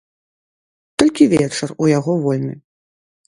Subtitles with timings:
[1.03, 2.55] Толькі вечар у яго вольны.